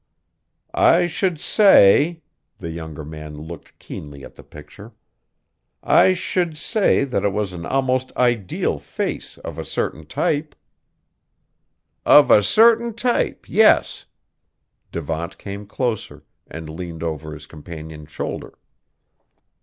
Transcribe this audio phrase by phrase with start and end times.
[0.73, 2.23] "I should say,"
[2.57, 4.93] the younger man looked keenly at the picture,
[5.83, 10.55] "I should say that it was an almost ideal face of a certain type."
[12.03, 14.07] "Of a certain type, yes."
[14.91, 18.57] Devant came closer and leaned over his companion's shoulder.